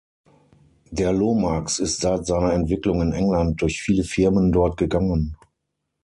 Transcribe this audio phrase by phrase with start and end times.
[0.89, 5.37] Der Lomax ist seit seiner Entwicklung in England durch viele Firmen dort gegangen.